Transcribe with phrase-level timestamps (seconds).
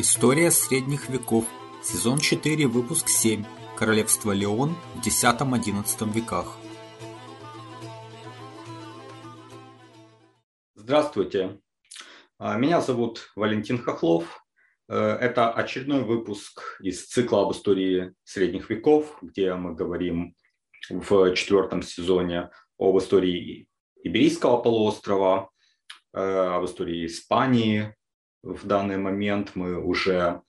[0.00, 1.44] История средних веков.
[1.82, 3.44] Сезон 4, выпуск 7.
[3.76, 6.56] Королевство Леон в X-XI веках.
[10.76, 11.58] Здравствуйте.
[12.38, 14.44] А, меня зовут Валентин Хохлов.
[14.88, 20.36] Э, это очередной выпуск из цикла об истории средних веков, где мы говорим
[20.88, 23.66] в четвертом сезоне об истории
[24.04, 25.50] Иберийского полуострова,
[26.12, 27.97] э, об истории Испании.
[28.42, 30.42] В данный момент мы уже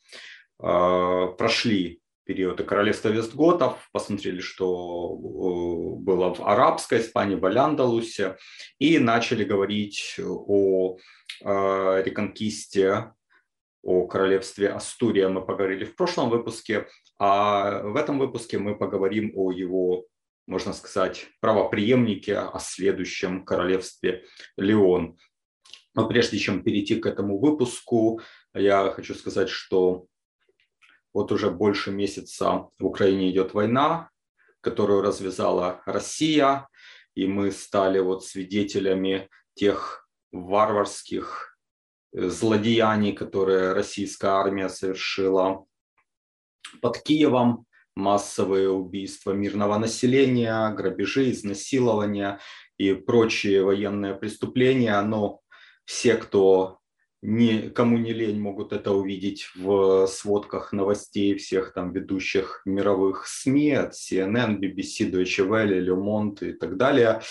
[0.61, 8.37] э, прошли периоды королевства Вестготов, посмотрели, что было в арабской Испании, в Аляндалусе,
[8.77, 10.97] и начали говорить о
[11.43, 13.13] реконкисте
[13.83, 16.87] о королевстве Астурия мы поговорили в прошлом выпуске,
[17.17, 20.05] а в этом выпуске мы поговорим о его,
[20.47, 24.25] можно сказать, правоприемнике, о следующем королевстве
[24.57, 25.17] Леон.
[25.95, 28.21] Но прежде чем перейти к этому выпуску,
[28.53, 30.05] я хочу сказать, что
[31.13, 34.09] вот уже больше месяца в Украине идет война,
[34.61, 36.67] которую развязала Россия,
[37.15, 41.57] и мы стали вот свидетелями тех варварских
[42.11, 45.65] злодеяний, которые российская армия совершила
[46.81, 47.65] под Киевом,
[47.95, 52.39] массовые убийства мирного населения, грабежи, изнасилования
[52.77, 54.99] и прочие военные преступления.
[55.01, 55.41] Но
[55.89, 56.77] все, кто
[57.23, 63.71] не, кому не лень, могут это увидеть в сводках новостей всех там ведущих мировых СМИ,
[63.71, 67.21] от CNN, BBC, Deutsche Welle, Le Monde и так далее.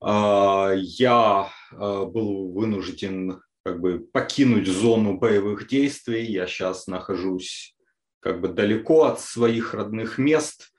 [0.00, 6.24] А, я а, был вынужден как бы покинуть зону боевых действий.
[6.24, 7.74] Я сейчас нахожусь
[8.20, 10.72] как бы далеко от своих родных мест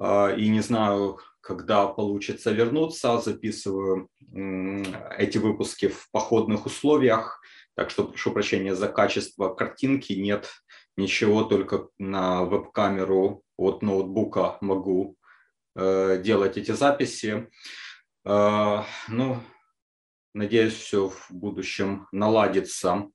[0.00, 3.18] а, и не знаю, когда получится вернуться.
[3.18, 4.08] Записываю
[5.16, 7.40] эти выпуски в походных условиях,
[7.74, 10.12] так что прошу прощения за качество картинки.
[10.14, 10.50] Нет
[10.96, 15.16] ничего, только на веб-камеру от ноутбука могу
[15.76, 17.48] э, делать эти записи.
[18.24, 19.40] Э, ну,
[20.36, 23.08] Надеюсь, все в будущем наладится.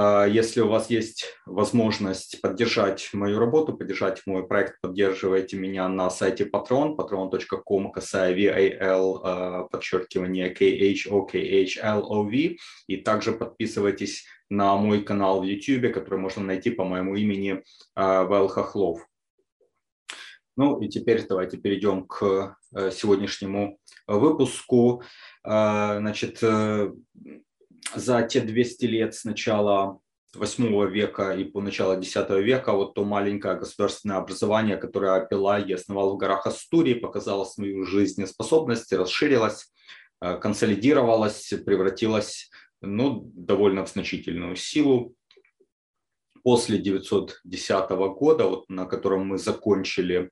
[0.00, 6.08] А, если у вас есть возможность поддержать мою работу, поддержать мой проект, поддерживайте меня на
[6.08, 15.42] сайте Patreon, patreon.com, касая VAL, а, подчеркивание KHOKHLOV, и также подписывайтесь на мой канал в
[15.42, 17.64] YouTube, который можно найти по моему имени
[17.96, 19.04] а, Вэл Хохлов.
[20.56, 25.04] Ну и теперь давайте перейдем к э, сегодняшнему выпуску.
[25.44, 26.90] А, значит, э,
[27.94, 30.00] за те 200 лет с начала
[30.34, 36.14] 8 века и по начало 10 века вот то маленькое государственное образование, которое Апелай основал
[36.14, 39.72] в горах Астурии, показало свою жизнеспособность, расширилось,
[40.20, 42.50] э, консолидировалось, превратилось
[42.80, 45.14] ну, довольно в значительную силу.
[46.44, 50.30] После 910 года, вот, на котором мы закончили,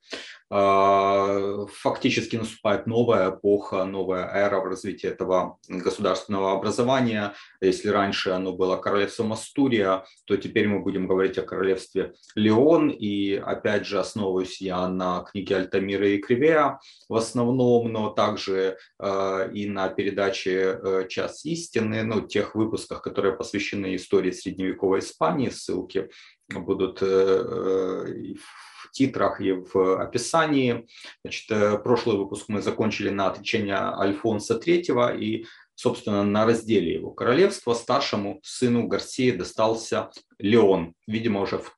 [0.48, 7.34] фактически наступает новая эпоха, новая эра в развитии этого государственного образования.
[7.60, 12.90] Если раньше оно было королевством Астурия, то теперь мы будем говорить о королевстве Леон.
[12.90, 16.78] И опять же основываюсь я на книге Альтамира и Кривея
[17.08, 23.36] в основном, но также э, и на передаче э, «Час истины», ну, тех выпусках, которые
[23.36, 25.50] посвящены истории средневековой Испании.
[25.50, 26.08] Ссылки
[26.48, 27.06] будут э,
[28.34, 30.86] в титрах и в описании.
[31.22, 37.10] Значит, э, прошлый выпуск мы закончили на отречение Альфонса III и, собственно, на разделе его
[37.10, 40.94] королевства старшему сыну Гарсии достался Леон.
[41.06, 41.76] Видимо, уже в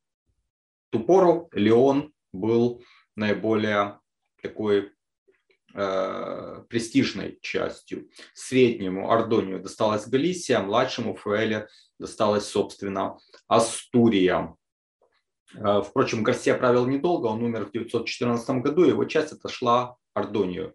[0.90, 2.82] ту пору Леон был
[3.16, 3.98] наиболее
[4.40, 4.92] такой
[5.74, 8.08] э, престижной частью.
[8.32, 11.66] Среднему Ордонию досталась Галисия, младшему Фуэле
[11.98, 13.18] досталась, собственно,
[13.48, 14.54] Астурия.
[15.54, 20.75] Э, впрочем, Гарсия правил недолго, он умер в 914 году, его часть отошла Ордонию.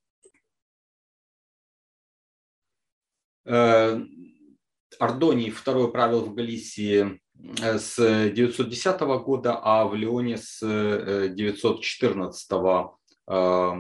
[3.47, 4.01] Э,
[4.99, 7.21] Ардоний второй правил в Галисии
[7.63, 7.97] э, с
[8.31, 12.49] 910 года, а в Леоне с 914
[13.29, 13.73] э,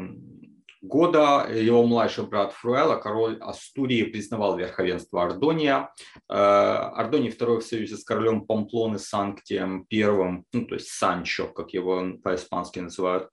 [0.82, 1.48] года.
[1.52, 5.92] Его младший брат Фруэла, король Астурии, признавал верховенство Ардония.
[6.28, 12.18] Ардоний II в союзе с королем Памплоны Санктием I, ну, то есть Санчо, как его
[12.22, 13.30] по-испански называют,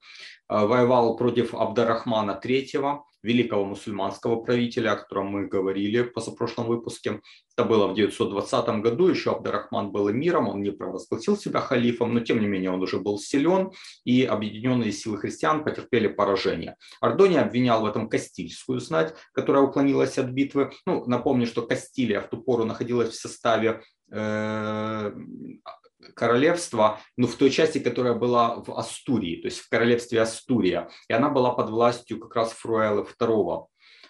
[0.61, 7.21] воевал против Абдарахмана III, великого мусульманского правителя, о котором мы говорили в позапрошлом выпуске.
[7.55, 12.19] Это было в 920 году, еще Абдарахман был эмиром, он не провозгласил себя халифом, но
[12.19, 13.71] тем не менее он уже был силен,
[14.03, 16.75] и объединенные силы христиан потерпели поражение.
[16.99, 20.71] Ардония обвинял в этом Кастильскую знать, которая уклонилась от битвы.
[20.85, 25.11] Ну, напомню, что Кастилия в ту пору находилась в составе э,
[26.15, 30.89] королевства, ну, в той части, которая была в Астурии, то есть в королевстве Астурия.
[31.07, 33.65] И она была под властью как раз Фруэлы II.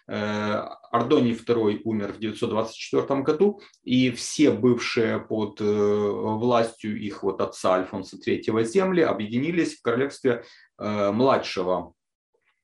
[0.05, 7.39] Э, Ардоний II умер в 924 году, и все бывшие под э, властью их вот
[7.39, 10.43] отца Альфонса III земли объединились в королевстве
[10.77, 11.93] э, младшего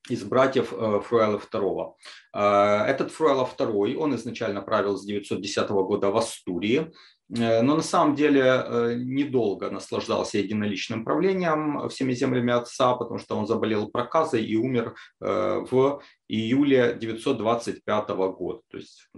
[0.08, 1.92] из братьев Фруэла II.
[2.32, 8.16] Этот Фруэла II, он изначально правил с 910 года в Астурии, Э, но на самом
[8.16, 14.56] деле э, недолго наслаждался единоличным правлением всеми землями отца, потому что он заболел проказой и
[14.56, 18.62] умер э, в июле 925 года.
[18.68, 19.08] То есть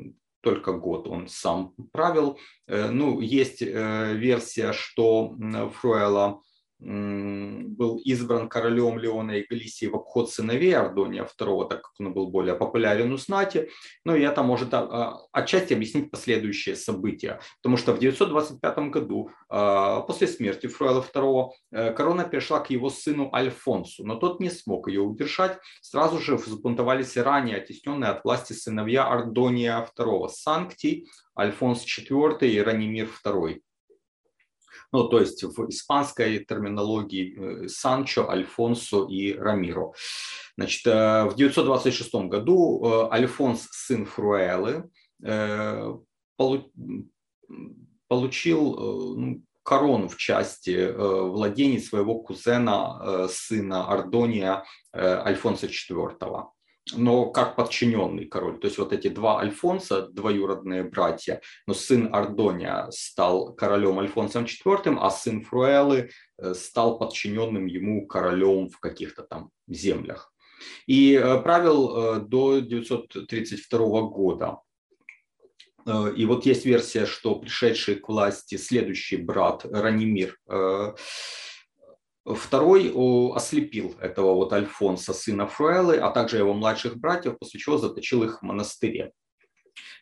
[0.42, 2.38] только год он сам правил.
[2.66, 5.36] Ну, есть версия, что
[5.74, 6.42] Фруэла
[6.82, 12.28] был избран королем Леона и Галисии в обход сыновей Ардония II, так как он был
[12.28, 13.70] более популярен у знати.
[14.04, 17.40] Ну и это может а, отчасти объяснить последующие события.
[17.62, 22.90] Потому что в 925 году, а, после смерти Фруэла II, э, корона перешла к его
[22.90, 25.58] сыну Альфонсу, но тот не смог ее удержать.
[25.82, 31.08] Сразу же взбунтовались ранее оттесненные от власти сыновья Ардония II, Санктий,
[31.38, 33.60] Альфонс IV и Ранимир II.
[34.92, 39.92] Ну, то есть в испанской терминологии э, Санчо, Альфонсо и Рамиро.
[40.56, 44.90] Значит, э, в 926 году э, Альфонс, сын Фруэлы,
[48.08, 56.48] получил ну, корону в части владений своего кузена, сына Ардония Альфонса IV
[56.94, 58.58] но как подчиненный король.
[58.58, 64.96] То есть вот эти два Альфонса, двоюродные братья, но сын Ардония стал королем Альфонсом IV,
[65.00, 70.32] а сын Фруэлы э, стал подчиненным ему королем в каких-то там землях.
[70.86, 74.58] И э, правил э, до 932 года.
[76.16, 80.38] И вот есть версия, что пришедший к власти следующий брат Ранимир
[82.24, 82.92] Второй
[83.34, 88.40] ослепил этого вот Альфонса, сына Фруэлы, а также его младших братьев, после чего заточил их
[88.40, 89.12] в монастыре.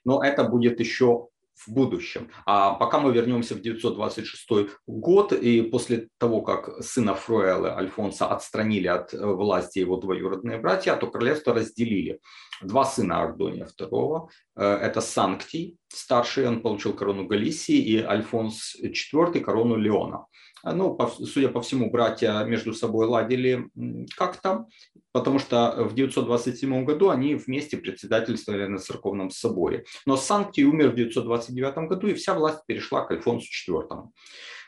[0.05, 1.29] Но это будет еще
[1.67, 2.31] в будущем.
[2.47, 8.87] А пока мы вернемся в 926 год, и после того, как сына Фруэлы, Альфонса, отстранили
[8.87, 12.21] от э, власти его двоюродные братья, то королевство разделили.
[12.63, 19.41] Два сына Ардония II, э, это Санктий, старший, он получил корону Галисии, и Альфонс IV
[19.41, 20.27] корону Леона.
[20.63, 23.69] А, ну, судя по всему, братья между собой ладили
[24.17, 24.67] как-то,
[25.13, 29.85] потому что в 927 году они вместе председательствовали на церковном соборе.
[30.07, 34.09] Но Санктий умер в 929 году, и вся власть перешла к Альфонсу IV.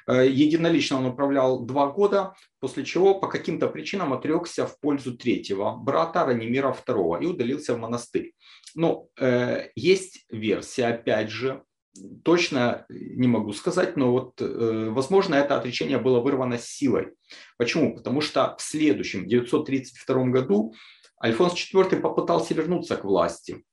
[0.09, 5.77] Э, единолично он управлял два года, после чего по каким-то причинам отрекся в пользу третьего
[5.77, 8.33] брата Ранимира II и удалился в монастырь.
[8.75, 11.63] Но э, есть версия, опять же,
[12.25, 17.13] точно не могу сказать, но вот, э, возможно, это отречение было вырвано силой.
[17.59, 17.95] Почему?
[17.95, 20.75] Потому что в следующем, 932 году,
[21.23, 23.65] Альфонс IV попытался вернуться к власти.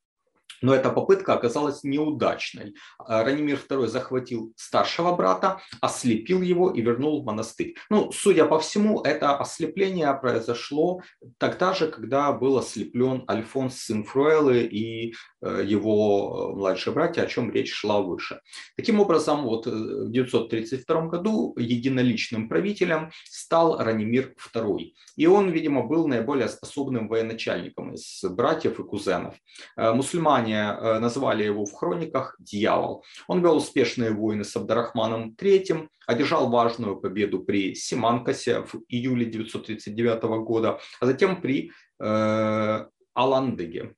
[0.61, 2.75] Но эта попытка оказалась неудачной.
[2.97, 7.75] А, Ранимир II захватил старшего брата, ослепил его и вернул в монастырь.
[7.89, 11.01] Ну, судя по всему, это ослепление произошло
[11.37, 17.51] тогда же, когда был ослеплен Альфонс сын Фруэлы и э, его младшие братья, о чем
[17.51, 18.41] речь шла выше.
[18.75, 24.93] Таким образом, вот э, в 932 году единоличным правителем стал Ранимир II.
[25.15, 29.35] И он, видимо, был наиболее способным военачальником из братьев и кузенов.
[29.77, 33.03] Э, мусульмане Римляне э, назвали его в хрониках «Дьявол».
[33.27, 40.23] Он вел успешные войны с Абдарахманом III, одержал важную победу при Симанкасе в июле 939
[40.43, 43.95] года, а затем при э, Аландеге.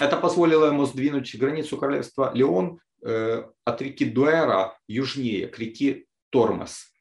[0.00, 6.91] Это позволило ему сдвинуть границу королевства Леон э, от реки Дуэра южнее, к реке Тормес.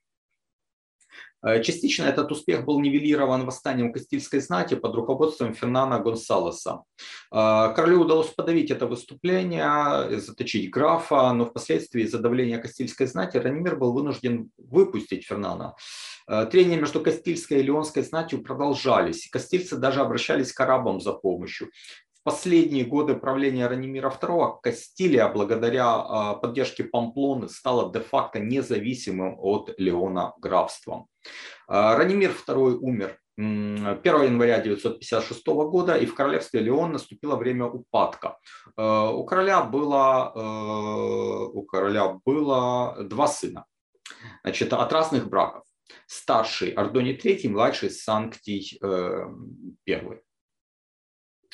[1.43, 6.83] Э, частично этот успех был нивелирован восстанием Кастильской знати под руководством Фернана Гонсалеса.
[7.31, 13.75] Э, королю удалось подавить это выступление, заточить графа, но впоследствии из-за давления Кастильской знати Ранимир
[13.75, 15.75] был вынужден выпустить Фернана.
[16.27, 19.27] Э, трения между Кастильской и Леонской знатью продолжались.
[19.31, 21.69] Кастильцы даже обращались к арабам за помощью.
[22.13, 30.33] В последние годы правления Ранимира II Кастилия, благодаря поддержке Памплоны, стала де-факто независимым от Леона
[30.37, 31.07] графством.
[31.67, 38.37] А, Ранимир II умер 1 января 956 года, и в королевстве Леон наступило время упадка.
[38.77, 40.31] У короля было,
[41.51, 43.65] у короля было два сына
[44.43, 45.63] значит, от разных браков.
[46.07, 50.21] Старший Ардоний III, младший Санктий I.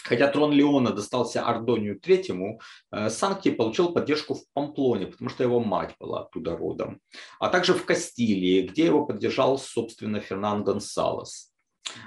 [0.08, 2.60] Хотя трон Леона достался Ардонию III,
[2.92, 7.02] э, Санкти получил поддержку в Памплоне, потому что его мать была оттуда родом,
[7.40, 11.52] а также в Кастилии, где его поддержал, собственно, Фернан Гонсалес.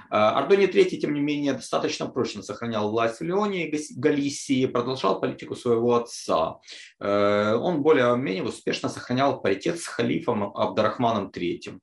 [0.09, 5.19] Э, Ардоний III, тем не менее, достаточно прочно сохранял власть в Леоне и Галисии, продолжал
[5.19, 6.59] политику своего отца.
[6.99, 11.79] Э, он более-менее успешно сохранял паритет с халифом Абдарахманом III.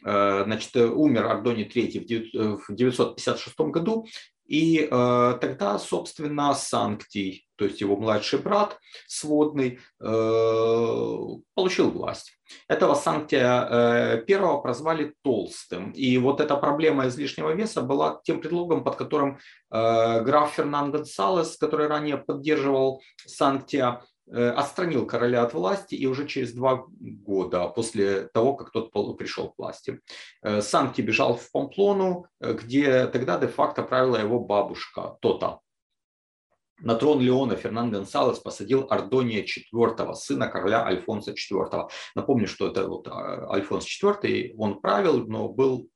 [0.00, 4.06] Значит, умер Ардоний III в 956 году,
[4.48, 12.32] и э, тогда, собственно, Санктий, то есть его младший брат сводный, э, получил власть.
[12.66, 15.90] Этого Санктия э, первого прозвали Толстым.
[15.90, 19.38] И вот эта проблема излишнего веса была тем предлогом, под которым
[19.70, 26.52] э, граф Фернан Гонсалес, который ранее поддерживал Санктия, отстранил короля от власти и уже через
[26.52, 30.00] два года после того, как тот пришел к власти.
[30.42, 35.60] Э, Санкти бежал в Памплону, э, где тогда де-факто правила его бабушка Тота.
[36.80, 41.88] На трон Леона Фернан Гонсалес посадил Ардония IV, сына короля Альфонса IV.
[42.14, 45.88] Напомню, что это вот Альфонс IV, он правил, но был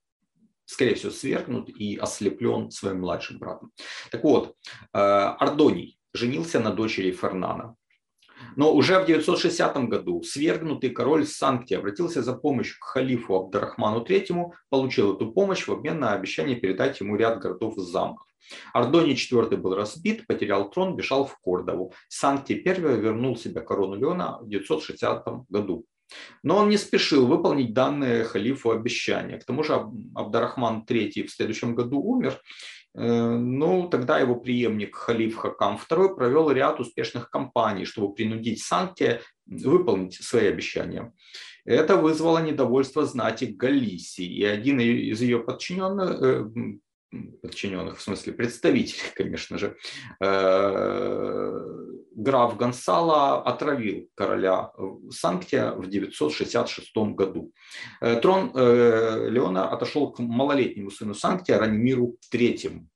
[0.64, 3.72] скорее всего, свергнут и ослеплен своим младшим братом.
[4.10, 4.56] Так вот,
[4.92, 7.76] Ардоний женился на дочери Фернана.
[8.56, 14.50] Но уже в 960 году свергнутый король Санкти обратился за помощью к халифу Абдарахману III,
[14.68, 18.26] получил эту помощь в обмен на обещание передать ему ряд городов и замков.
[18.72, 21.92] Ардоний IV был разбит, потерял трон, бежал в Кордову.
[22.08, 25.86] Санкти I вернул себе корону Леона в 960 году.
[26.42, 29.38] Но он не спешил выполнить данное халифу обещания.
[29.38, 29.74] К тому же
[30.14, 32.38] Абдарахман III в следующем году умер,
[32.94, 40.14] ну, тогда его преемник Халиф Хакам II провел ряд успешных кампаний, чтобы принудить Санкте выполнить
[40.14, 41.12] свои обещания.
[41.64, 46.50] Это вызвало недовольство знати Галисии, и один из ее подчиненных, э,
[47.42, 49.76] подчиненных, в смысле представителей, конечно же,
[50.20, 51.52] э,
[52.14, 54.72] граф Гонсало отравил короля
[55.10, 57.52] Санктия в 966 году.
[58.00, 62.86] Трон Леона отошел к малолетнему сыну Санктия Ранимиру III.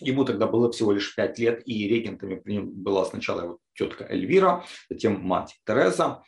[0.00, 4.06] Ему тогда было всего лишь 5 лет, и регентами при нем была сначала его тетка
[4.08, 6.22] Эльвира, затем мать Тереза.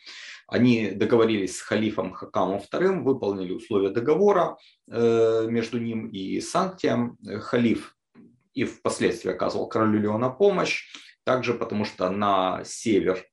[0.52, 7.16] Они договорились с халифом Хакамом II, выполнили условия договора э, между ним и Санктием.
[7.40, 7.96] Халиф
[8.52, 10.92] и впоследствии оказывал королю Леона помощь,
[11.24, 13.24] также потому что на север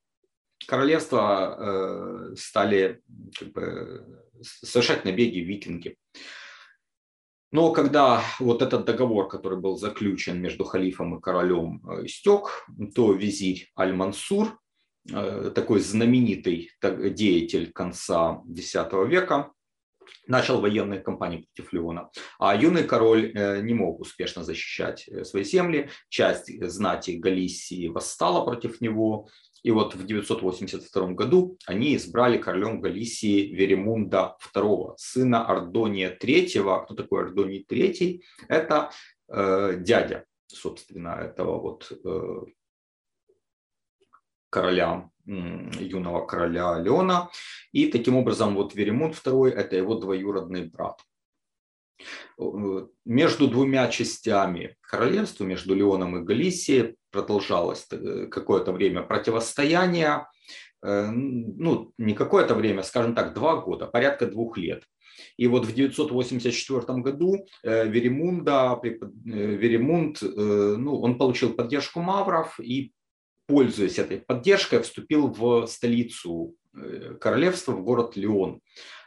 [0.66, 3.02] королевства э, стали
[3.38, 5.98] как бы, совершать набеги викинги.
[7.52, 13.12] Но когда вот этот договор, который был заключен между халифом и королем, э, истек, то
[13.12, 14.58] визирь Аль-Мансур,
[15.08, 18.76] такой знаменитый деятель конца X
[19.08, 19.52] века,
[20.28, 22.10] начал военные кампании против Леона.
[22.40, 25.90] А юный король э, не мог успешно защищать свои земли.
[26.10, 29.28] Часть знати Галисии восстала против него.
[29.64, 36.86] И вот в 982 году они избрали королем Галисии Веремунда II, сына Ардония III.
[36.86, 38.22] Кто такой Ардоний III?
[38.48, 38.92] Это
[39.28, 42.40] э, дядя, собственно, этого вот э,
[44.50, 47.30] короля, юного короля Леона.
[47.72, 51.00] И таким образом вот Веремунд II– это его двоюродный брат.
[52.40, 60.28] Э, между двумя частями королевства, между Леоном и Галисией, продолжалось э, какое-то время противостояние,
[60.84, 64.84] э, ну, не какое-то время, скажем так, два года, порядка двух лет.
[65.36, 72.94] И вот в 984 году Веремунда, Веремунд, ну, он получил поддержку мавров и,
[73.50, 76.56] пользуясь этой поддержкой, вступил в столицу
[77.20, 78.62] королевства, в город Леон.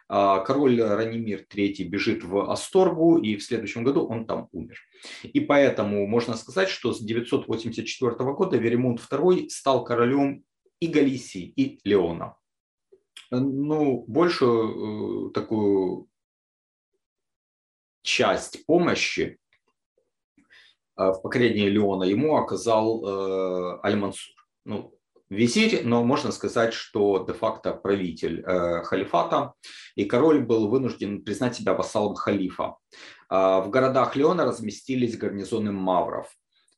[0.08, 4.76] А, король Ранимир III бежит в Асторгу, и в следующем году он там умер.
[5.22, 10.44] И поэтому можно сказать, что с 984 года Веремунд II стал королем
[10.80, 12.36] и Галисии, и Леона.
[13.30, 16.08] Ну, большую э, такую
[18.02, 19.41] часть помощи э,
[20.96, 24.34] в покорении Леона ему оказал э, Аль-Мансур.
[24.64, 24.94] Ну,
[25.32, 29.54] визирь, но можно сказать, что де-факто правитель э, халифата,
[29.96, 32.76] и король был вынужден признать себя вассалом халифа.
[33.30, 36.28] Э, в городах Леона разместились гарнизоны мавров.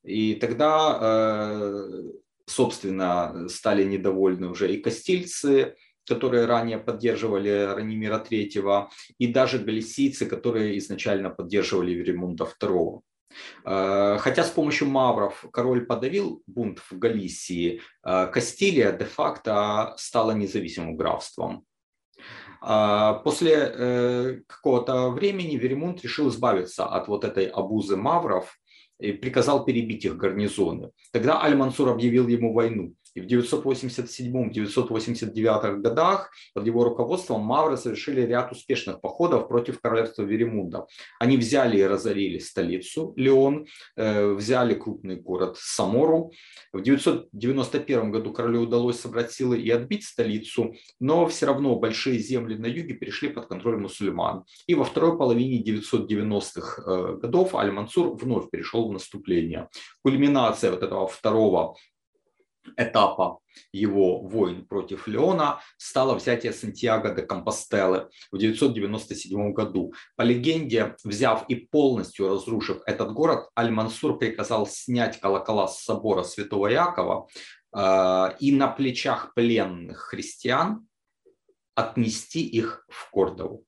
[0.03, 2.03] И тогда, э,
[2.45, 5.75] собственно, стали недовольны уже и кастильцы,
[6.07, 13.01] которые ранее поддерживали Ранимира III, и даже галисийцы, которые изначально поддерживали Веремунда II.
[13.65, 20.95] Э, хотя с помощью мавров король подавил бунт в Галисии, э, Кастилия де-факто стала независимым
[20.95, 21.65] графством.
[22.61, 28.57] Э, после какого-то времени Веремунд решил избавиться от вот этой обузы мавров
[28.99, 30.91] и приказал перебить их гарнизоны.
[31.11, 32.93] Тогда Аль-Мансур объявил ему войну.
[33.15, 40.85] И в 987-989 годах под его руководством мавры совершили ряд успешных походов против королевства Веремунда.
[41.19, 46.33] Они взяли и разорили столицу Леон, э, взяли крупный город Самору.
[46.73, 52.57] В 991 году королю удалось собрать силы и отбить столицу, но все равно большие земли
[52.57, 54.43] на юге перешли под контроль мусульман.
[54.67, 59.69] И во второй половине 990-х э, годов Аль-Мансур вновь перешел в наступление.
[60.03, 61.77] Кульминация вот этого второго
[62.77, 63.39] этапа
[63.71, 69.93] его войн против Леона стало взятие Сантьяго де Компостелы в 997 году.
[70.15, 76.67] По легенде, взяв и полностью разрушив этот город, Аль-Мансур приказал снять колокола с собора Святого
[76.67, 77.27] Якова
[77.75, 80.87] э, и на плечах пленных христиан
[81.75, 83.65] отнести их в Кордову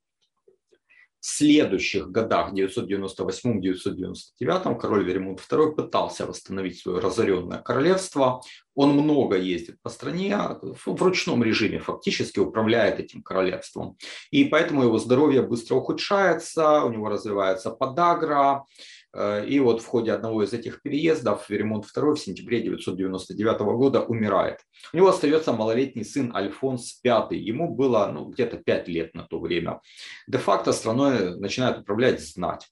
[1.20, 8.42] следующих годах, 998-999, король Веремунд II пытался восстановить свое разоренное королевство.
[8.76, 13.98] Он много ездит по стране, в ручном режиме фактически управляет этим королевством.
[14.30, 18.64] И поэтому его здоровье быстро ухудшается, у него развивается подагра,
[19.48, 24.60] и вот в ходе одного из этих переездов Веремонт II в сентябре 999 года умирает.
[24.94, 27.28] У него остается малолетний сын Альфонс V.
[27.32, 29.82] Ему было ну, где-то 5 лет на то время.
[30.28, 32.68] Де-факто страной начинает управлять знать.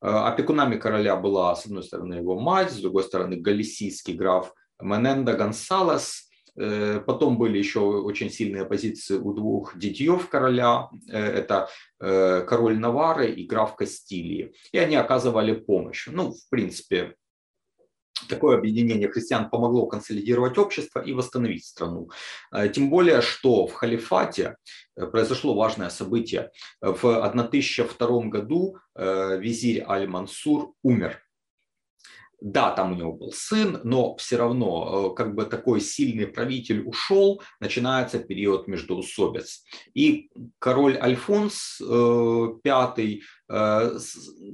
[0.00, 5.34] Э, опекунами короля была, с одной стороны, его мать, с другой стороны, галисийский граф Мененда
[5.34, 10.88] Гонсалес– Э, потом были еще очень сильные позиции у двух детьев короля.
[11.08, 11.68] Э, это
[12.00, 14.52] э, король Навары и граф Кастилии.
[14.72, 16.08] И они оказывали помощь.
[16.10, 17.14] Ну, в принципе,
[18.28, 22.10] такое объединение христиан помогло консолидировать общество и восстановить страну.
[22.74, 24.56] Тем более, что в халифате
[24.94, 26.50] произошло важное событие.
[26.82, 31.22] В 1002 году визирь Аль-Мансур умер
[32.40, 36.82] да, там у него был сын, но все равно, э, как бы такой сильный правитель
[36.82, 39.64] ушел, начинается период междоусобиц.
[39.94, 43.98] И король Альфонс V, э, э,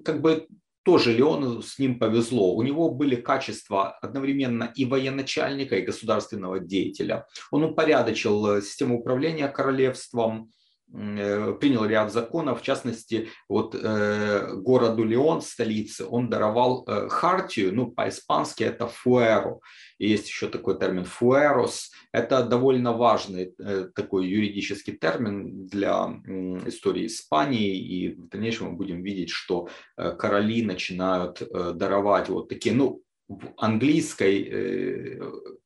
[0.04, 0.46] как бы
[0.84, 2.54] тоже Леону с ним повезло.
[2.54, 7.26] У него были качества одновременно и военачальника, и государственного деятеля.
[7.50, 10.50] Он упорядочил систему управления королевством,
[10.92, 17.90] принял ряд законов, в частности, вот э, городу Леон, столице, он даровал э, хартию, ну,
[17.90, 19.58] по-испански это фуэро,
[19.98, 27.06] есть еще такой термин фуэрос, это довольно важный э, такой юридический термин для э, истории
[27.06, 32.74] Испании, и в дальнейшем мы будем видеть, что э, короли начинают э, даровать вот такие,
[32.74, 35.20] ну, в английской э,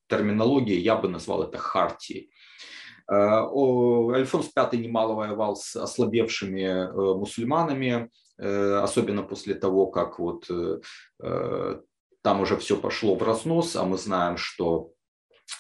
[0.09, 2.31] терминологии я бы назвал это хартией.
[3.11, 10.49] Э, Альфонс V немало воевал с ослабевшими э, мусульманами, э, особенно после того, как вот
[12.23, 14.91] там уже все пошло в разнос, а мы знаем, что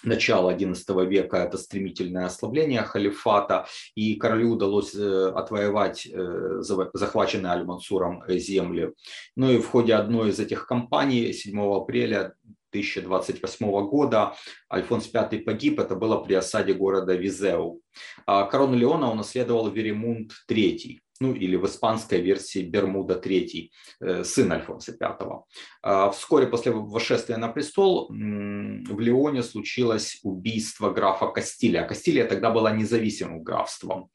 [0.04, 8.92] начало XI века это стремительное ослабление халифата, и королю удалось отвоевать захваченные Аль-Мансуром земли.
[9.36, 12.34] Ну и в ходе одной из этих кампаний 7 апреля
[12.70, 14.34] 1028 года
[14.72, 17.80] Альфонс V погиб, это было при осаде города Визеу.
[18.26, 23.68] А корону Леона унаследовал Веремунд III, ну или в испанской версии Бермуда III,
[24.00, 25.44] э, сын Альфонса V.
[25.82, 31.86] А вскоре после восшествия на престол в Леоне случилось убийство графа Кастилия.
[31.86, 34.10] Кастилия тогда была независимым графством.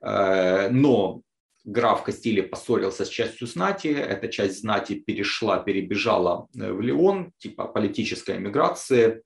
[0.00, 1.22] Э, но
[1.66, 7.66] граф Кастили поссорился с частью знати, эта часть знати перешла, перебежала э, в Леон, типа
[7.66, 9.22] политической эмиграции.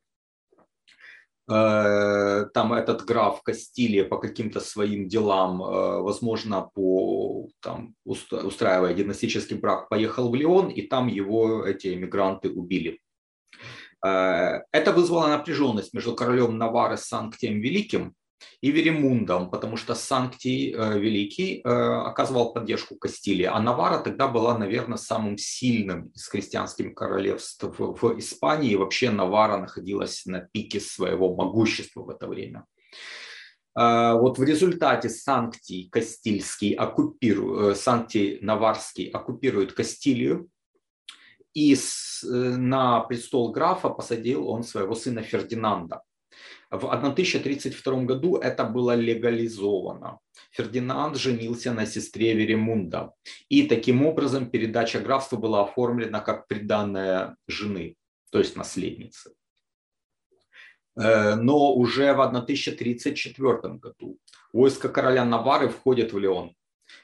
[1.51, 9.57] Э, там этот граф Кастилия по каким-то своим делам, э, возможно, по, там, устраивая династический
[9.57, 13.01] брак, поехал в Леон, и там его эти эмигранты убили.
[14.03, 18.15] Это вызвало напряженность между королем Навары Санктием Великим
[18.61, 24.59] и Веремундом, потому что Санктий э, Великий э, оказывал поддержку Кастилии, а Навара тогда была,
[24.59, 31.35] наверное, самым сильным из христианских королевств в Испании, и вообще Навара находилась на пике своего
[31.35, 32.67] могущества в это время.
[33.79, 40.49] Э, вот в результате Санктий Кастильский оккупирует, Санктий Наварский оккупирует Кастилию,
[41.53, 41.77] и
[42.23, 46.03] на престол графа посадил он своего сына Фердинанда.
[46.71, 50.21] В 1032 году это было легализовано.
[50.53, 53.13] Фердинанд женился на сестре Веремунда.
[53.49, 57.97] И таким образом передача графства была оформлена как приданная жены,
[58.31, 59.33] то есть наследницы.
[60.97, 64.19] Э, но уже в 1034 году
[64.53, 66.55] войско короля Навары входит в Леон.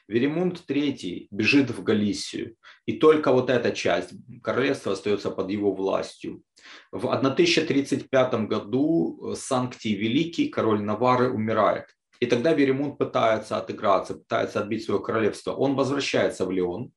[0.07, 6.43] Веремунд III бежит в Галисию, и только вот эта часть королевства остается под его властью.
[6.91, 11.85] В 1035 году Санктий Великий, король Навары, умирает.
[12.19, 15.51] И тогда Веремунд пытается отыграться, пытается отбить свое королевство.
[15.53, 16.91] Он возвращается в Леон,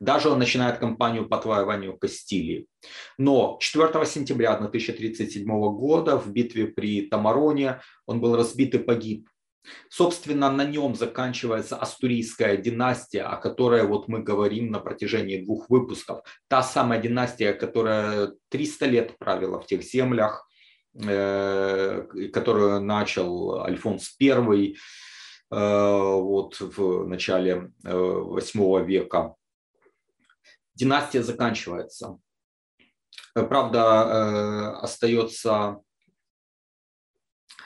[0.00, 2.66] даже он начинает кампанию по отвоеванию Кастилии.
[3.16, 9.28] Но 4 сентября 1037 года в битве при Тамароне он был разбит и погиб.
[9.88, 16.22] Собственно, на нем заканчивается Астурийская династия, о которой вот мы говорим на протяжении двух выпусков.
[16.48, 20.46] Та самая династия, которая 300 лет правила в тех землях,
[20.94, 24.74] э, которую начал Альфонс I э,
[25.50, 29.34] вот в начале э, века.
[30.74, 32.18] Династия заканчивается.
[33.32, 35.80] Правда, остается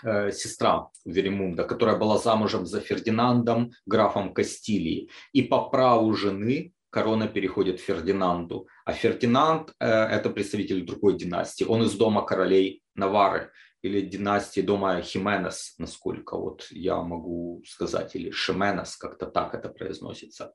[0.04, 5.10] Э, сестра Веремунда, которая была замужем за Фердинандом, графом Кастилии.
[5.32, 8.68] И по праву жены корона переходит Фердинанду.
[8.84, 11.64] А Фердинанд э,– это представитель другой династии.
[11.64, 13.50] Он из дома королей Навары
[13.82, 20.52] или династии дома Хименес, насколько вот я могу сказать, или Шименес, как-то так это произносится,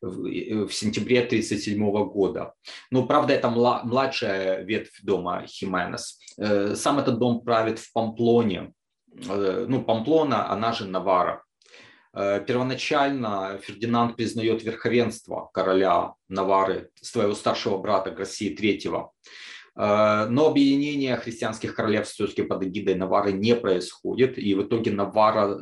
[0.00, 2.54] в, э, в сентябре 1937 года.
[2.90, 6.18] Но, правда, это младшая ветвь дома Хименес.
[6.74, 8.79] Сам этот дом правит в Памплоне, Э,
[9.12, 11.44] ну, Памплона, она же Навара.
[12.12, 19.06] Э, первоначально Фердинанд признает верховенство короля Навары, своего старшего брата Гроссии III.
[19.76, 25.56] Э, но объединение христианских королевств все-таки под эгидой Навары не происходит, и в итоге Навара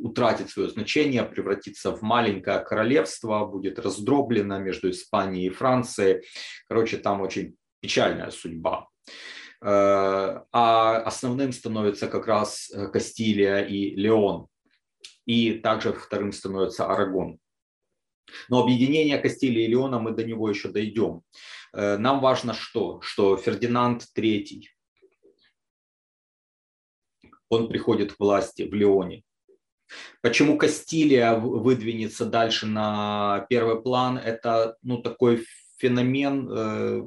[0.00, 6.22] утратит свое значение, превратится в маленькое королевство, будет раздроблено между Испанией и Францией.
[6.66, 8.88] Короче, там очень печальная судьба.
[9.62, 14.46] Э, а основным становится как раз э, Кастилия и Леон.
[15.26, 17.38] И также вторым становится Арагон.
[18.48, 21.22] Но объединение Кастилии и Леона мы до него еще дойдем.
[21.74, 23.00] Э, нам важно что?
[23.02, 24.62] Что Фердинанд III,
[27.50, 29.24] он приходит к власти в Леоне.
[30.22, 35.44] Почему Кастилия выдвинется дальше на первый план, это ну, такой
[35.78, 37.02] феномен э,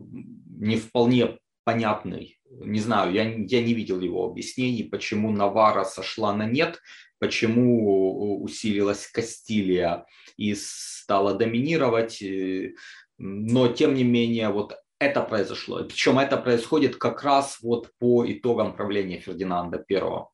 [0.60, 6.46] не вполне понятный не знаю, я, я не видел его объяснений, почему Навара сошла на
[6.46, 6.82] нет,
[7.20, 10.06] почему усилилась Кастилия
[10.38, 12.74] и стала доминировать, э,
[13.18, 15.84] но тем не менее вот это произошло.
[15.84, 20.26] Причем это происходит как раз вот по итогам правления Фердинанда I.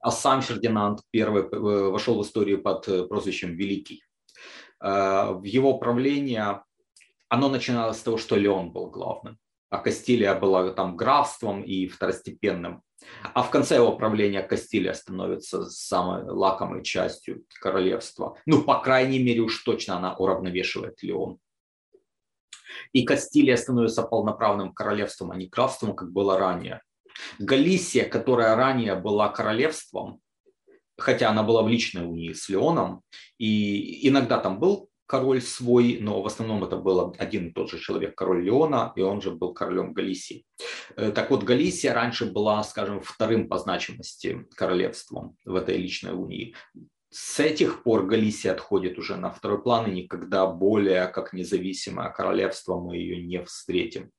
[0.00, 1.42] А сам Фердинанд I э,
[1.90, 4.04] вошел в историю под э, прозвищем Великий.
[4.80, 6.62] В его правление
[7.30, 9.38] оно начиналось с того, что Леон был главным
[9.70, 12.82] Кастилия была там графством и второстепенным.
[13.34, 18.36] А в конце его правления Кастилия становится самой лакомой частью королевства.
[18.46, 21.38] Ну, по крайней мере, уж точно она уравновешивает Леон.
[22.92, 26.80] И Кастилия становится полноправным королевством, а не графством, как было ранее.
[27.38, 30.20] Галисия, которая ранее была королевством,
[30.96, 33.02] хотя она была в личной унии с Леоном,
[33.38, 37.78] и иногда там был король свой, но в основном это был один и тот же
[37.78, 40.44] человек, король Леона, и он же был королем Галисии.
[40.96, 46.54] Э, так вот, Галисия раньше была, скажем, вторым по значимости королевством в этой личной унии.
[47.10, 52.80] С этих пор Галисия отходит уже на второй план, и никогда более как независимое королевство
[52.80, 54.10] мы ее не встретим.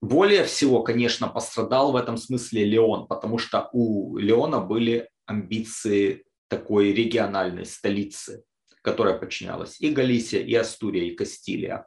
[0.00, 6.92] Более всего, конечно, пострадал в этом смысле Леон, потому что у Леона были амбиции такой
[6.92, 8.44] региональной столицы
[8.82, 11.86] которая подчинялась и Галисия, и Астурия, и Кастилия.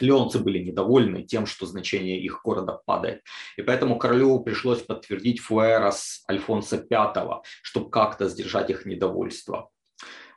[0.00, 3.22] Леонцы были недовольны тем, что значение их города падает.
[3.56, 9.70] И поэтому королю пришлось подтвердить Фуэрос Альфонса V, чтобы как-то сдержать их недовольство.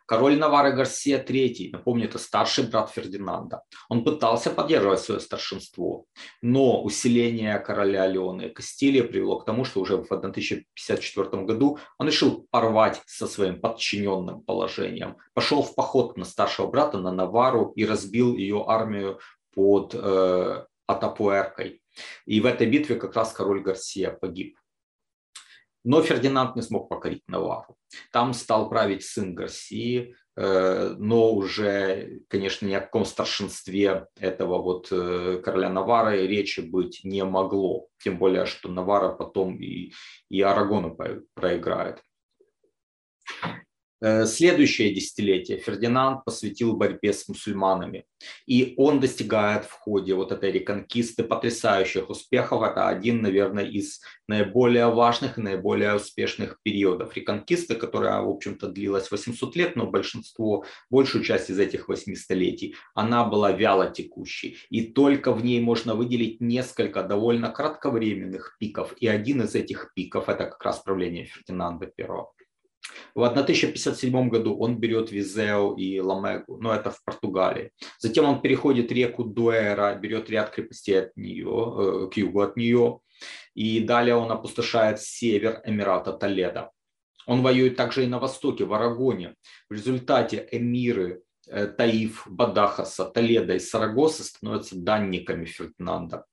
[0.10, 6.06] Король Навары Гарсия III, напомню, это старший брат Фердинанда, он пытался поддерживать свое старшинство,
[6.42, 12.08] но усиление короля Леона и Кастилии привело к тому, что уже в 1054 году он
[12.08, 17.86] решил порвать со своим подчиненным положением, пошел в поход на старшего брата, на Навару и
[17.86, 19.20] разбил ее армию
[19.54, 21.84] под э, Атапуэркой.
[22.26, 24.58] И в этой битве как раз король Гарсия погиб.
[25.84, 27.76] Но Фердинанд не смог покорить Навару.
[28.12, 35.70] Там стал править сын Гарсии, но уже, конечно, ни о каком старшинстве этого вот короля
[35.70, 37.88] Навары речи быть не могло.
[38.04, 39.92] Тем более, что Навара потом и,
[40.30, 40.98] и Арагону
[41.34, 42.02] проиграет.
[44.02, 48.06] Э, следующее десятилетие Фердинанд посвятил борьбе с мусульманами.
[48.46, 52.62] И он достигает в ходе вот этой реконкисты потрясающих успехов.
[52.62, 59.12] Это один, наверное, из наиболее важных и наиболее успешных периодов реконкисты, которая, в общем-то, длилась
[59.12, 64.58] 800 лет, но большинство, большую часть из этих восьми столетий, она была вяло текущей.
[64.70, 68.94] И только в ней можно выделить несколько довольно кратковременных пиков.
[69.00, 72.06] И один из этих пиков– это как раз правление Фердинанда I.
[73.16, 77.72] В 1057 году он берет Визео и Ламегу, но это в Португалии.
[78.00, 83.00] Затем он переходит реку Дуэра, берет ряд крепостей от нее, э, к югу от нее.
[83.54, 86.72] И далее он опустошает север Эмирата Толеда.
[87.26, 89.36] Он воюет также и на востоке, в Арагоне.
[89.70, 96.26] В результате эмиры э, Таиф, Бадахаса, Толеда и Сарагоса становятся данниками Фердинанда.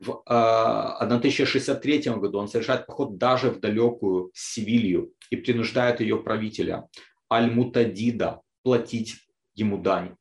[0.00, 6.88] В 1063 а, году он совершает поход даже в далекую Севилью и принуждает ее правителя
[7.32, 9.16] Аль-Мутадида платить
[9.54, 10.16] ему дань.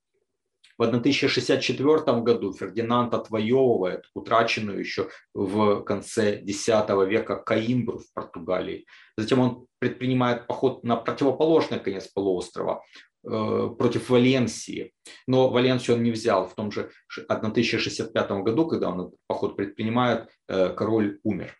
[0.77, 8.86] В 1064 году Фердинанд отвоевывает утраченную еще в конце X века Каимбру в Португалии.
[9.15, 12.84] Затем он предпринимает поход на противоположный конец полуострова,
[13.24, 14.92] против Валенсии.
[15.28, 16.48] Но Валенсию он не взял.
[16.48, 16.92] В том же
[17.28, 21.56] 1065 году, когда он поход предпринимает, э, король умер.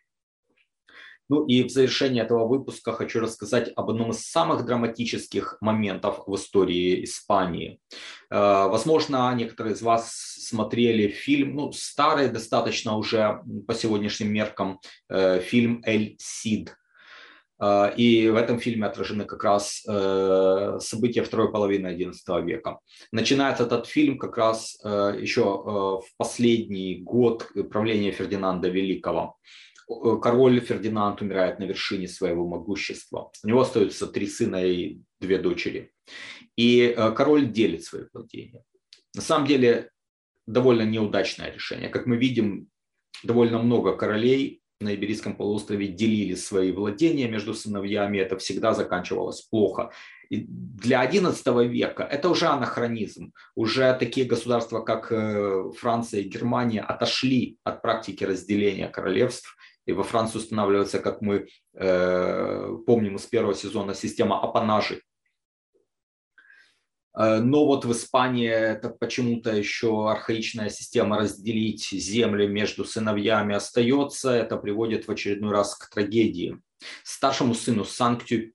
[1.30, 6.36] Ну и в завершении этого выпуска хочу рассказать об одном из самых драматических моментов в
[6.36, 7.80] истории Испании.
[8.30, 15.82] Э, возможно, некоторые из вас смотрели фильм, ну, старый достаточно уже по сегодняшним меркам, фильм
[15.86, 16.76] «Эль Сид»,
[17.98, 22.80] и в этом фильме отражены как раз э, события второй половины XI века.
[23.12, 29.38] Начинается этот фильм как раз э, еще э, в последний год правления Фердинанда Великого.
[30.22, 33.32] Король Фердинанд умирает на вершине своего могущества.
[33.44, 35.92] У него остаются три сына и две дочери.
[36.58, 38.64] И король делит свои владения.
[39.14, 39.90] На самом деле
[40.48, 41.90] довольно неудачное решение.
[41.90, 42.68] Как мы видим,
[43.24, 49.92] довольно много королей на Иберийском полуострове делили свои владения между сыновьями, это всегда заканчивалось плохо.
[50.30, 53.34] И для XI века это уже анахронизм.
[53.56, 59.56] Уже такие государства, как э, Франция и Германия, отошли от практики разделения королевств.
[59.86, 65.02] И во Франции устанавливается, как мы э, помним из первого сезона, система апанажей
[67.16, 74.32] но вот в Испании это почему-то еще архаичная система разделить земли между сыновьями остается.
[74.32, 76.60] Это приводит в очередной раз к трагедии.
[77.04, 78.54] Старшему сыну Санктию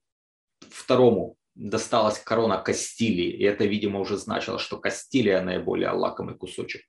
[0.71, 6.83] второму досталась корона Кастилии, и это, видимо, уже значило, что Кастилия наиболее лакомый кусочек.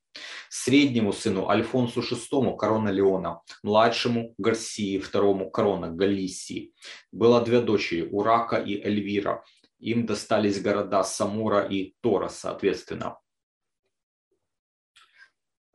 [0.49, 6.73] Среднему сыну Альфонсу VI корона Леона, младшему Гарсии второму корона Галисии.
[7.11, 9.43] Было две дочери, Урака и Эльвира
[9.79, 13.17] им достались города Самура и Тора, соответственно.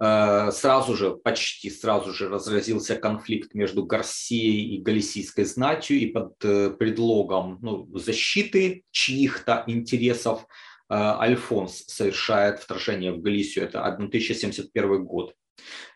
[0.01, 6.35] Э, сразу же, почти сразу же разразился конфликт между Гарсией и Галисийской знатью, и под
[6.45, 13.65] э, предлогом ну, защиты чьих-то интересов э, Альфонс совершает вторжение в Галисию.
[13.65, 15.35] Это 1071 год.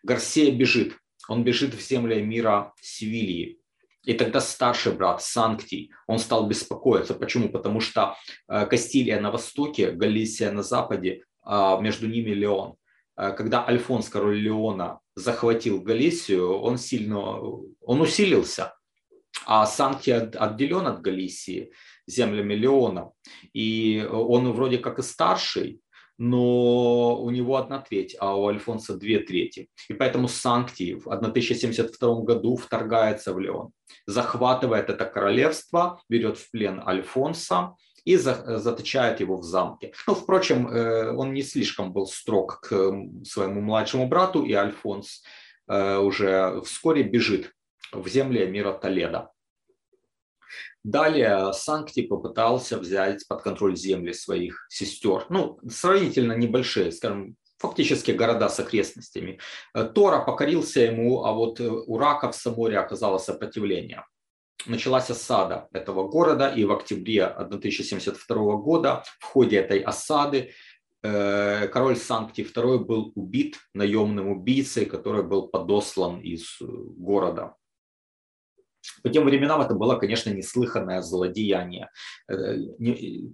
[0.03, 0.97] Гарсия бежит.
[1.29, 3.61] Он бежит в земли мира Севильи.
[4.05, 7.15] И тогда старший брат Санктий, он стал беспокоиться.
[7.15, 7.49] Почему?
[7.49, 8.17] Потому что
[8.49, 12.77] э, Кастилия на востоке, Галисия на западе, а между ними Леон.
[13.17, 18.75] Э, когда Альфонс, король Леона, захватил Галисию, он сильно, он усилился.
[19.47, 21.73] А Санктий отделен от Галисии
[22.07, 23.11] землями Леона.
[23.53, 25.81] И он вроде как и старший,
[26.19, 29.69] но у него одна треть, а у Альфонса две трети.
[29.89, 33.71] И поэтому Санкти в 1072 году вторгается в Леон,
[34.07, 39.93] захватывает это королевство, берет в плен Альфонса и заточает его в замке.
[40.07, 42.69] Ну, впрочем, э, он не слишком был строг к
[43.25, 45.23] своему младшему брату, и Альфонс
[45.69, 47.53] э, уже вскоре бежит
[47.93, 49.31] в земли мира Толеда.
[50.91, 58.49] Далее Санкти попытался взять под контроль земли своих сестер, ну, сравнительно небольшие, скажем, фактически города
[58.49, 59.39] с окрестностями.
[59.75, 64.07] Э, Тора покорился ему, а вот э, у Рака в Саморе оказалось сопротивление.
[64.65, 70.53] Началась осада этого города, и в октябре 1072 года в ходе этой осады
[71.03, 77.57] э, король Санкти II был убит наемным убийцей, который был подослан из города.
[79.03, 81.91] По тем временам это было, конечно, неслыханное злодеяние.
[82.29, 82.57] Э,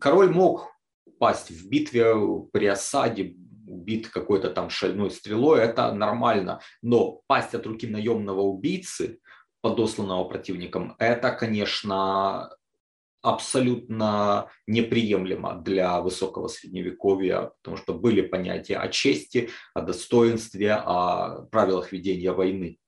[0.01, 0.71] король мог
[1.19, 2.15] пасть в битве
[2.53, 3.37] при осаде,
[3.67, 6.61] убит какой-то там шальной стрелой, это нормально.
[6.83, 9.21] Но пасть от руки наемного убийцы,
[9.61, 12.51] подосланного противником, это, конечно,
[13.23, 21.91] абсолютно неприемлемо для высокого средневековья, потому что были понятия о чести, о достоинстве, о правилах
[21.91, 22.79] ведения войны.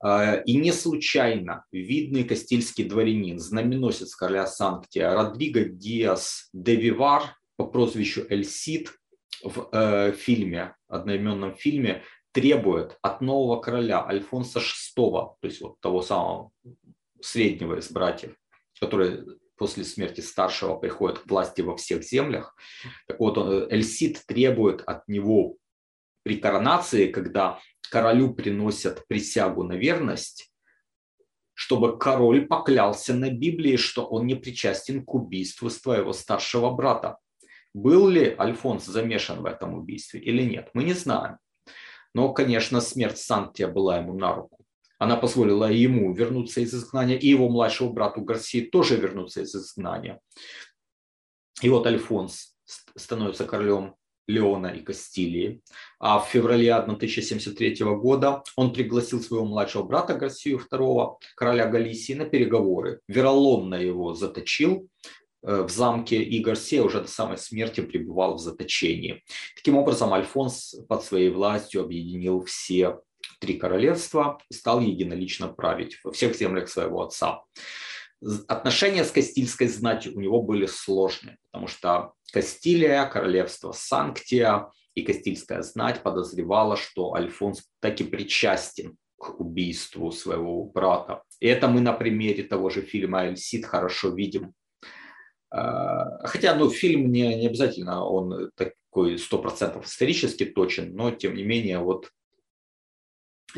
[0.00, 7.66] А, и не случайно видный кастильский дворянин, знаменосец короля Санктия Родриго Диас де Вивар по
[7.66, 8.92] прозвищу Эль Сид
[9.42, 16.02] в э, фильме, одноименном фильме, требует от нового короля Альфонса VI, то есть вот того
[16.02, 16.50] самого
[17.20, 18.36] среднего из братьев,
[18.80, 19.24] который
[19.56, 22.54] после смерти старшего приходит к власти во всех землях.
[23.08, 23.36] Так вот,
[23.72, 25.56] Эльсид требует от него
[26.22, 27.58] при коронации, когда
[27.90, 30.52] королю приносят присягу на верность,
[31.54, 37.18] чтобы король поклялся на Библии, что он не причастен к убийству своего старшего брата.
[37.74, 41.38] Был ли Альфонс замешан в этом убийстве или нет, мы не знаем.
[42.14, 44.64] Но, конечно, смерть Сантия была ему на руку.
[44.98, 50.20] Она позволила ему вернуться из изгнания, и его младшему брату Гарсии тоже вернуться из изгнания.
[51.62, 52.56] И вот Альфонс
[52.96, 53.94] становится королем
[54.28, 55.62] Леона и Кастилии.
[55.98, 62.26] А в феврале 1073 года он пригласил своего младшего брата Гарсию II, короля Галисии, на
[62.26, 63.00] переговоры.
[63.08, 64.88] Вероломно его заточил
[65.42, 69.24] э, в замке, и Гарсия уже до самой смерти пребывал в заточении.
[69.56, 73.00] Таким образом, Альфонс под своей властью объединил все
[73.40, 77.42] три королевства и стал единолично править во всех землях своего отца.
[78.48, 85.62] Отношения с Кастильской знатью у него были сложные, потому что Кастилия, королевство Санктия и Кастильская
[85.62, 91.22] знать подозревала, что Альфонс таки причастен к убийству своего брата.
[91.40, 94.52] И это мы на примере того же фильма «Эльсид» хорошо видим.
[95.50, 101.44] А, хотя ну, фильм не, не обязательно, он такой 100% исторически точен, но тем не
[101.44, 102.10] менее вот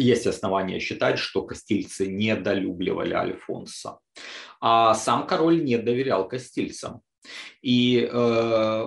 [0.01, 3.99] есть основания считать, что кастильцы недолюбливали Альфонса.
[4.61, 7.03] А сам король не доверял кастильцам.
[7.63, 8.85] И э,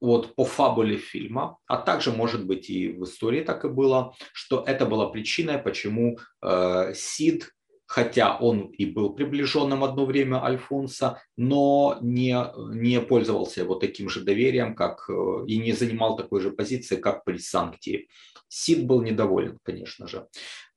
[0.00, 4.62] вот по фабуле фильма, а также, может быть, и в истории так и было, что
[4.66, 7.52] это была причиной, почему э, Сид,
[7.86, 12.36] хотя он и был приближенным одно время Альфонса, но не,
[12.74, 17.24] не пользовался его таким же доверием, как э, и не занимал такой же позиции, как
[17.24, 18.08] при Санктии.
[18.48, 20.26] Сид был недоволен, конечно же.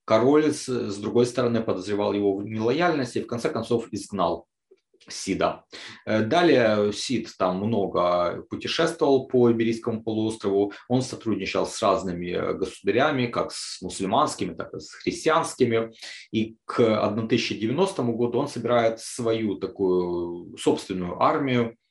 [0.05, 4.47] Король, с другой стороны, подозревал его в нелояльности и в конце концов изгнал
[5.11, 5.65] Сида.
[6.05, 10.73] Э, далее Сид там много путешествовал по Иберийскому полуострову.
[10.87, 15.91] Он сотрудничал с разными государями, как с мусульманскими, так и с христианскими.
[16.31, 21.88] И к 1090 году он собирает свою такую собственную армию, Э,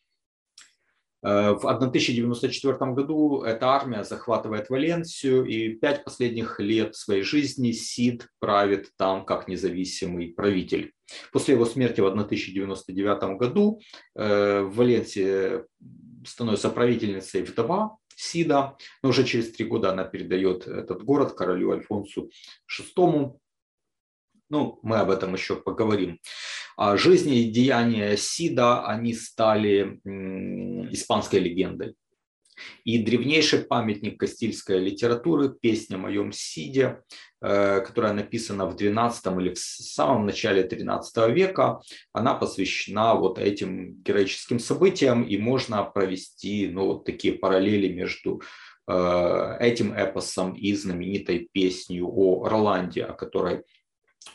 [1.22, 8.90] в 1094 году эта армия захватывает Валенсию, и пять последних лет своей жизни Сид правит
[8.96, 10.92] там как независимый правитель.
[11.32, 13.80] После его смерти в 1099 году
[14.14, 15.64] э, в Валенсии
[16.26, 22.30] становится правительницей вдова Сида, но уже через три года она передает этот город королю Альфонсу
[22.68, 23.32] VI.
[24.50, 26.18] Ну, мы об этом еще поговорим.
[26.76, 30.00] А жизни и деяния Сида, они стали
[30.92, 31.94] испанской легендой.
[32.84, 37.02] И древнейший памятник кастильской литературы «Песня о моем Сиде»,
[37.40, 41.80] э, которая написана в 12 или в самом начале 13 века,
[42.12, 48.42] она посвящена вот этим героическим событиям, и можно провести ну, вот такие параллели между
[48.88, 53.62] э, этим эпосом и знаменитой песней о Роланде, о которой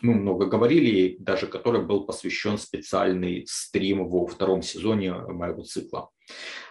[0.01, 6.09] мы много говорили, даже который был посвящен специальный стрим во втором сезоне моего цикла.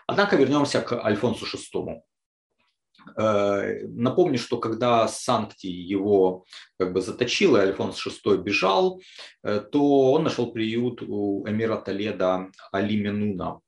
[0.07, 2.01] Однако вернемся к Альфонсу VI.
[3.17, 6.45] Э, напомню, что когда Санкти его
[6.79, 9.01] как бы заточил, и Альфонс VI бежал,
[9.43, 13.61] э, то он нашел приют у эмира Толеда Али Менуна,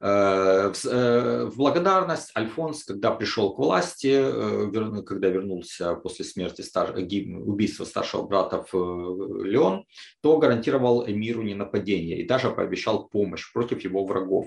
[0.00, 6.94] в благодарность Альфонс, когда пришел к власти, э, когда вернулся после смерти стар...
[6.96, 9.86] убийства старшего брата в Леон,
[10.22, 14.46] то гарантировал эмиру ненападение и даже пообещал помощь против его врагов.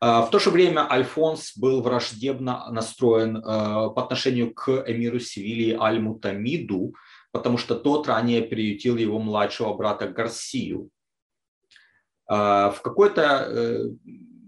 [0.00, 6.94] В то же время Альфонс был враждебно настроен по отношению к эмиру Севилии Аль-Мутамиду,
[7.32, 10.90] потому что тот ранее приютил его младшего брата Гарсию.
[12.28, 13.90] В какой-то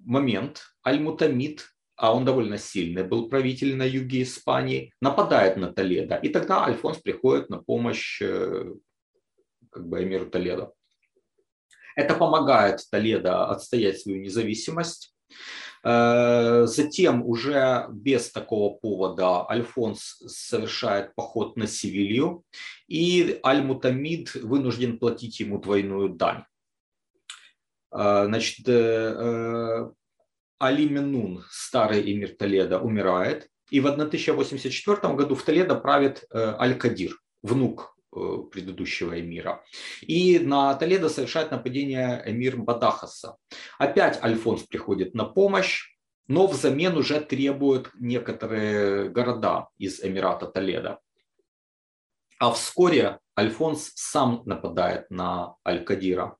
[0.04, 6.16] момент Аль-Мутамид, а он довольно сильный был правитель на юге Испании, нападает на Толедо.
[6.16, 8.74] И тогда Альфонс приходит на помощь э,
[9.70, 10.72] как бы эмиру Толедо.
[11.96, 15.14] Это помогает Толедо отстоять свою независимость.
[15.84, 22.44] Э, затем уже без такого повода Альфонс совершает поход на Севилью,
[22.88, 26.44] и Аль-Мутамид вынужден платить ему двойную дань.
[27.94, 29.90] Э, значит, э,
[30.58, 37.96] Али Менун, старый эмир Толеда, умирает, и в 1084 году в Толедо правит Аль-Кадир, внук
[38.52, 39.64] предыдущего эмира.
[40.02, 43.36] И на Толедо совершает нападение эмир Бадахаса.
[43.78, 45.94] Опять Альфонс приходит на помощь,
[46.28, 51.00] но взамен уже требует некоторые города из Эмирата Толедо.
[52.38, 56.36] А вскоре Альфонс сам нападает на Аль-Кадира.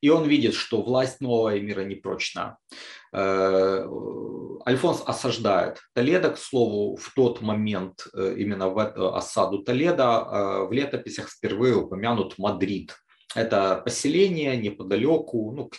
[0.00, 2.58] И он видит, что власть нового эмира непрочна.
[3.12, 3.86] Э,
[4.66, 8.78] Альфонс осаждает Толедо, к слову, в тот момент, э, именно в
[9.16, 12.94] осаду Толедо, э, в летописях впервые упомянут Мадрид–
[13.34, 15.76] это поселение неподалеку, ну, к,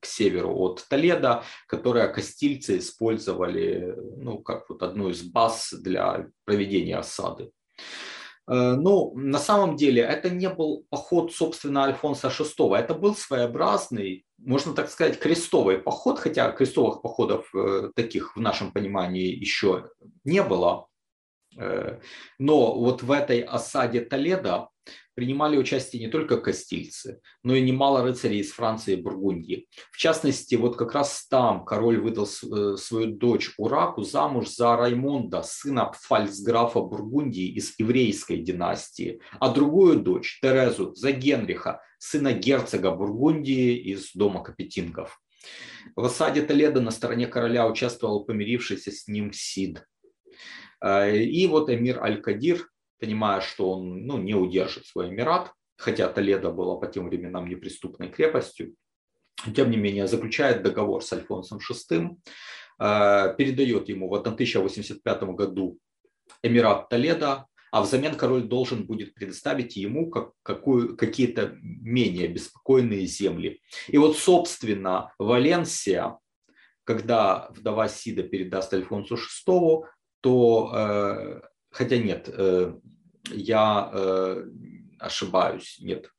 [0.00, 6.96] к северу от Толеда, которое кастильцы использовали ну, как вот одну из баз для проведения
[6.96, 7.50] осады.
[8.48, 12.76] Э, ну, на самом деле, это не был поход, собственно, Альфонса VI.
[12.76, 18.72] Это был своеобразный, можно так сказать, крестовый поход, хотя крестовых походов э, таких в нашем
[18.72, 19.90] понимании еще
[20.24, 20.88] не было.
[21.56, 22.00] Э,
[22.38, 24.68] но вот в этой осаде Толеда
[25.14, 29.68] принимали участие не только кастильцы, но и немало рыцарей из Франции и Бургундии.
[29.90, 35.42] В частности, вот как раз там король выдал э, свою дочь Ураку замуж за Раймонда,
[35.42, 43.76] сына фальцграфа Бургундии из еврейской династии, а другую дочь, Терезу, за Генриха, сына герцога Бургундии
[43.76, 45.20] из дома Капетингов.
[45.96, 49.84] В осаде Толеда на стороне короля участвовал помирившийся с ним Сид.
[50.82, 52.68] Э, и вот эмир Аль-Кадир
[53.02, 58.08] понимая, что он ну, не удержит свой Эмират, хотя Толедо была по тем временам неприступной
[58.08, 58.76] крепостью,
[59.56, 62.10] тем не менее заключает договор с Альфонсом VI,
[62.78, 65.78] э, передает ему в 1085 году
[66.44, 73.60] Эмират Толедо, а взамен король должен будет предоставить ему как, какую, какие-то менее беспокойные земли.
[73.88, 76.18] И вот, собственно, Валенсия,
[76.84, 79.86] когда вдова Сида передаст Альфонсу VI,
[80.20, 81.40] то, э,
[81.70, 82.74] хотя нет, э,
[83.30, 84.44] я э,
[84.98, 86.10] ошибаюсь, нет.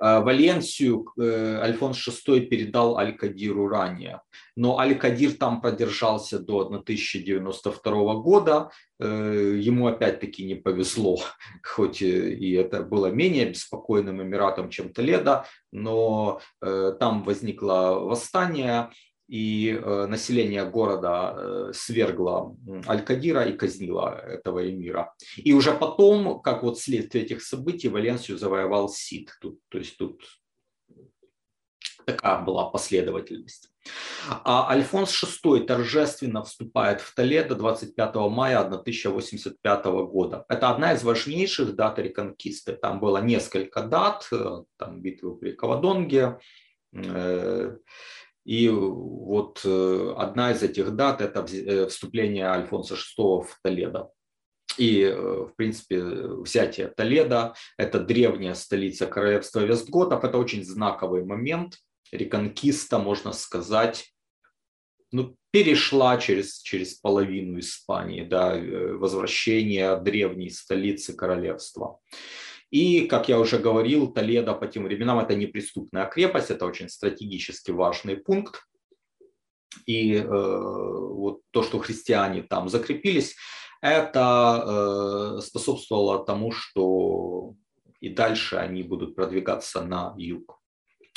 [0.00, 4.22] Э, Валенсию э, Альфонс VI передал Аль-Кадиру ранее,
[4.56, 8.70] но Аль-Кадир там продержался до 1092 года.
[9.00, 11.20] Ему опять-таки не повезло,
[11.62, 18.90] хоть и это было менее беспокойным эмиратом, чем Толедо, но там возникло восстание,
[19.28, 22.56] и э, население города э, свергло
[22.86, 25.14] Аль-Кадира и казнило этого эмира.
[25.36, 29.30] И уже потом, как вот следствие этих событий, Валенсию завоевал Сид.
[29.40, 30.22] Тут, то есть тут
[32.06, 33.68] такая была последовательность.
[34.44, 40.46] А Альфонс VI торжественно вступает в Толедо 25 мая 1085 года.
[40.48, 42.72] Это одна из важнейших дат реконкисты.
[42.72, 46.38] Там было несколько дат, э, там битвы при Кавадонге,
[48.48, 54.08] и вот э, одна из этих дат– это э, вступление Альфонса VI в Толедо.
[54.78, 60.24] И, э, в принципе, взятие Толедо– это древняя столица королевства Вестготов.
[60.24, 61.76] Это очень знаковый момент.
[62.10, 64.14] Реконкиста, можно сказать,
[65.12, 68.56] ну, перешла через, через половину Испании, да,
[68.96, 72.00] возвращение древней столицы королевства.
[72.70, 77.70] И, как я уже говорил, Толедо по тем временам это неприступная крепость, это очень стратегически
[77.70, 78.62] важный пункт.
[79.86, 83.36] И э, вот то, что христиане там закрепились,
[83.80, 84.64] это
[85.38, 87.54] э, способствовало тому, что
[88.00, 90.60] и дальше они будут продвигаться на юг.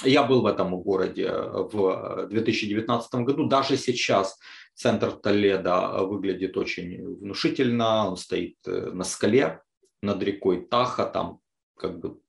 [0.03, 3.47] Я был в этом городе в 2019 году.
[3.47, 4.39] Даже сейчас
[4.73, 8.09] центр Толеда выглядит очень внушительно.
[8.09, 9.61] Он стоит э, на скале
[10.01, 11.39] над рекой Таха, там
[11.77, 12.19] как бы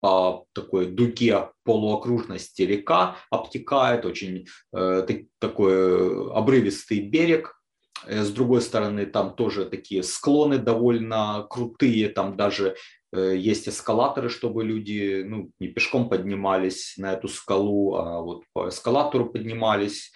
[0.00, 5.06] по такой дуге полуокружности река обтекает, очень э,
[5.38, 7.60] такой обрывистый берег.
[8.06, 12.76] Э, с другой стороны, там тоже такие склоны довольно крутые, там даже
[13.12, 18.68] э, есть эскалаторы, чтобы люди ну, не пешком поднимались на эту скалу, а вот по
[18.68, 20.12] эскалатору поднимались.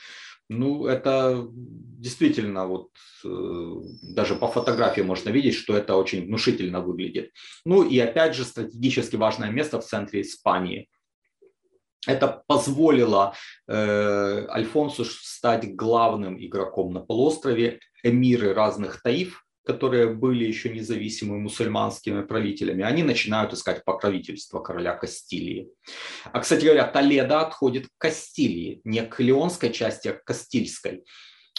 [0.59, 2.91] Ну, это действительно, вот
[3.25, 7.31] э, даже по фотографии можно видеть, что это очень внушительно выглядит.
[7.65, 10.89] Ну и опять же, стратегически важное место в центре Испании.
[12.07, 13.35] Это позволило
[13.69, 17.79] э, Альфонсу стать главным игроком на полуострове.
[18.03, 25.69] Эмиры разных таиф которые были еще независимыми мусульманскими правителями, они начинают искать покровительство короля Кастилии.
[26.25, 31.05] А, кстати говоря, Толедо отходит к Кастилии, не к леонской части, а к Кастильской.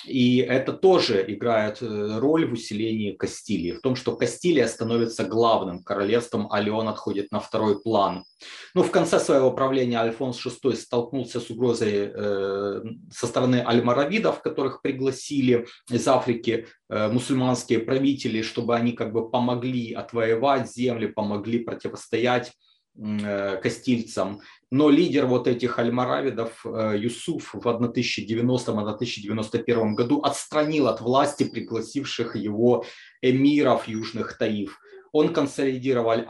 [0.05, 5.83] И это тоже играет э, роль в усилении Кастилии, в том, что Кастилия становится главным
[5.83, 8.25] королевством, а Леон отходит на второй план.
[8.73, 12.81] Ну, в конце своего правления Альфонс VI столкнулся с угрозой э,
[13.11, 19.93] со стороны альмаравидов, которых пригласили из Африки э, мусульманские правители, чтобы они как бы помогли
[19.93, 22.51] отвоевать земли, помогли противостоять
[22.95, 24.41] Э, кастильцам.
[24.74, 32.84] Но лидер вот этих альмаравидов э, Юсуф в 1090-1091 году отстранил от власти пригласивших его
[33.21, 34.80] эмиров Южных Таиф.
[35.11, 36.24] Он консолидировал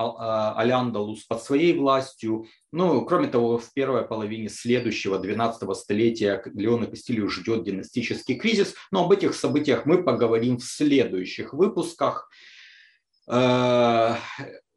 [0.58, 2.48] Аль-Андалус под своей властью.
[2.74, 8.76] Ну, кроме того, в первой половине следующего 12 столетия Леона Кастилию ждет династический кризис.
[8.91, 12.30] Но об этих событиях мы поговорим в следующих выпусках.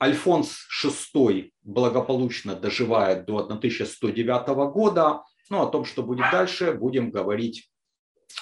[0.03, 5.23] Альфонс VI благополучно доживает до 1109 года.
[5.49, 7.71] Ну, о том, что будет дальше, будем говорить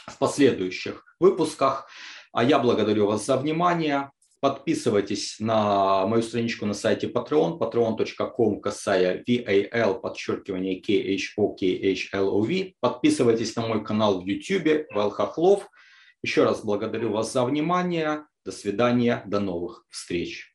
[0.07, 1.88] в последующих выпусках.
[2.32, 4.11] А я благодарю вас за внимание.
[4.40, 13.82] Подписывайтесь на мою страничку на сайте Patreon, patreon.com, касая VAL, подчеркивание KHO, Подписывайтесь на мой
[13.82, 15.66] канал в YouTube, Вал Хохлов.
[16.22, 18.26] Еще раз благодарю вас за внимание.
[18.44, 20.53] До свидания, до новых встреч.